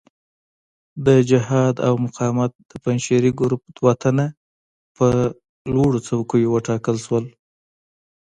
[1.05, 4.25] د جهاد او مقاومت د پنجشیري ګروپ دوه تنه
[4.97, 5.07] په
[5.73, 7.25] لوړو څوکیو وټاکل شول.